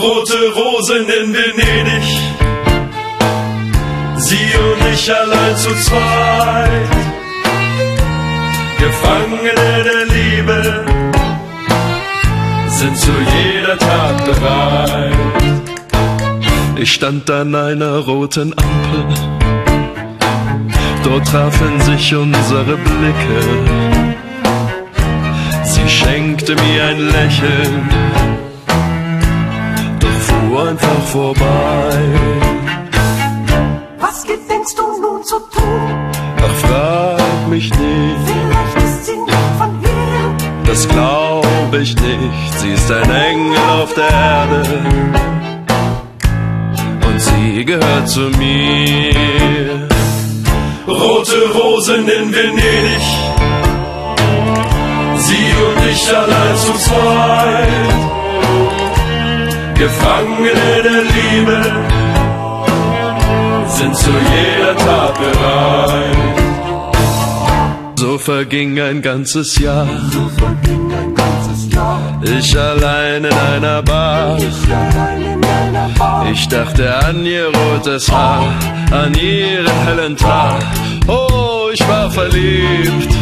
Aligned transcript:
Rote 0.00 0.38
Rosen 0.54 1.08
in 1.08 1.34
Venedig, 1.34 2.08
sie 4.16 4.50
und 4.64 4.94
ich 4.94 5.12
allein 5.12 5.56
zu 5.56 5.74
zweit, 5.74 6.90
Gefangene 8.78 9.84
der 9.88 10.04
Liebe, 10.14 10.84
sind 12.68 12.96
zu 12.96 13.10
jeder 13.10 13.76
Tat 13.76 14.24
bereit. 14.24 15.12
Ich 16.76 16.92
stand 16.92 17.28
an 17.28 17.56
einer 17.56 17.96
roten 17.98 18.54
Ampel, 18.56 19.04
dort 21.02 21.26
trafen 21.26 21.80
sich 21.80 22.14
unsere 22.14 22.76
Blicke. 22.76 23.40
Sie 25.64 25.88
schenkte 25.88 26.54
mir 26.54 26.84
ein 26.84 27.00
Lächeln, 27.00 27.88
vorbei. 31.08 31.94
Was 34.00 34.22
gedenkst 34.24 34.74
du 34.78 34.82
nun 35.02 35.22
zu 35.24 35.36
tun? 35.54 35.80
Ach, 36.46 36.54
frag 36.66 37.48
mich 37.48 37.70
nicht, 37.70 38.16
Vielleicht 38.26 38.76
ist 38.88 39.06
sie 39.06 39.16
nicht 39.16 39.50
von 39.58 39.70
hier. 39.80 40.48
das 40.66 40.88
glaub 40.88 41.46
ich 41.82 41.94
nicht. 41.94 42.58
Sie 42.60 42.72
ist 42.72 42.90
ein 42.90 43.10
Engel 43.10 43.56
auf 43.82 43.90
der 43.94 44.10
Erde 44.10 44.62
und 47.06 47.20
sie 47.20 47.64
gehört 47.64 48.08
zu 48.08 48.20
mir. 48.38 49.88
Rote 50.86 51.40
Rosen 51.54 52.08
in 52.08 52.34
Venedig, 52.34 53.04
sie 55.26 55.46
und 55.66 55.80
ich 55.92 56.16
allein 56.16 56.56
zu 56.56 56.72
zweit, 56.86 57.97
Gefangene 59.78 60.82
der 60.82 61.02
Liebe, 61.16 61.58
sind 63.68 63.94
zu 63.96 64.10
jeder 64.10 64.76
Tat 64.76 65.14
bereit. 65.14 66.16
So 67.94 68.18
verging 68.18 68.80
ein 68.80 69.00
ganzes 69.02 69.56
Jahr, 69.58 69.86
Verging 70.36 70.92
ein 70.92 71.14
ganzes 71.14 71.72
Jahr. 71.72 72.20
ich 72.24 72.58
allein 72.58 73.24
in 73.24 73.32
einer 73.32 73.82
Bar. 73.82 74.38
Ich 74.38 74.72
allein 74.72 75.22
in 75.22 75.44
einer 75.44 75.88
Bar. 75.96 76.26
Ich 76.32 76.48
dachte 76.48 76.96
an 77.06 77.24
ihr 77.24 77.46
rotes 77.46 78.10
Haar, 78.10 78.52
an 78.90 79.14
ihren 79.14 79.80
hellen 79.86 80.16
Tag. 80.16 80.60
Oh, 81.06 81.68
ich 81.72 81.88
war 81.88 82.10
verliebt. 82.10 83.14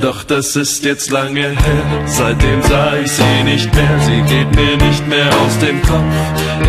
Doch 0.00 0.24
das 0.24 0.56
ist 0.56 0.82
jetzt 0.86 1.10
lange 1.10 1.50
her, 1.50 2.04
seitdem 2.06 2.62
sah 2.62 2.96
ich 2.96 3.12
sie 3.12 3.42
nicht 3.44 3.74
mehr, 3.74 4.00
sie 4.00 4.22
geht 4.22 4.50
mir 4.56 4.76
nicht 4.88 5.06
mehr 5.06 5.28
aus 5.44 5.58
dem 5.58 5.82
Kopf. 5.82 6.14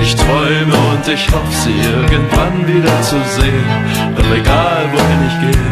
Ich 0.02 0.16
träume 0.16 0.76
und 0.92 1.08
ich 1.08 1.32
hoffe, 1.32 1.54
sie 1.64 1.80
irgendwann 1.80 2.68
wieder 2.68 3.02
zu 3.04 3.16
sehen. 3.30 3.66
Doch 4.18 4.36
egal 4.36 4.90
wohin 4.92 5.28
ich 5.28 5.40
gehe, 5.46 5.72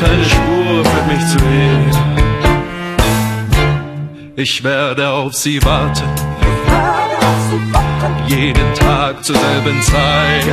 keine 0.00 0.24
Spur 0.24 0.84
führt 0.84 1.06
mich 1.08 1.26
zu 1.28 1.38
ihr. 1.38 2.14
Ich 4.36 4.64
werde 4.64 5.10
auf 5.10 5.34
sie 5.34 5.62
warten, 5.62 6.08
jeden 8.26 8.74
Tag 8.74 9.22
zur 9.22 9.36
selben 9.36 9.82
Zeit, 9.82 10.46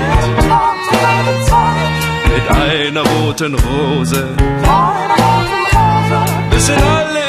mit 2.28 2.46
einer 2.58 3.04
roten 3.04 3.56
Rose 3.56 4.28
bis 6.62 6.70
in 6.70 6.84
alle 6.84 7.22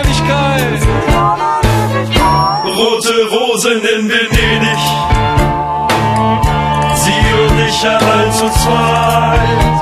Ewigkeit. 0.00 0.82
Rote 2.78 3.14
Rosen 3.34 3.80
in 3.94 4.08
Venedig, 4.10 4.82
sie 7.02 7.24
und 7.42 7.58
ich 7.68 7.80
allein 7.86 8.32
zu 8.32 8.46
zweit. 8.62 9.72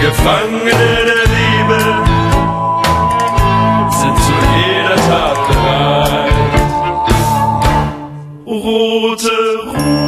Gefangene 0.00 0.90
der 1.10 1.26
Liebe 1.36 1.80
sind 3.98 4.16
zu 4.26 4.34
jeder 4.56 4.96
Tat 5.08 5.38
bereit. 5.48 6.32
Rote 8.46 9.36
Rosen. 9.66 10.07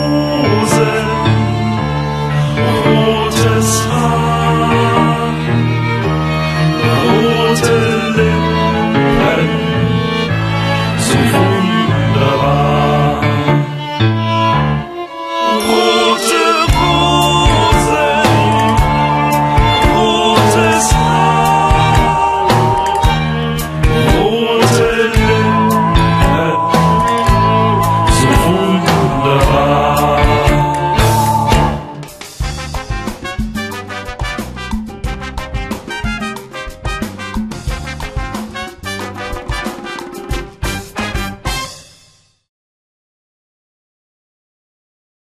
to 7.57 7.73
live. 8.17 9.70